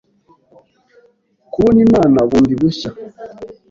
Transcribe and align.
kubona 1.51 1.79
Imana 1.87 2.17
bundi 2.29 2.53
bushya 2.61 2.89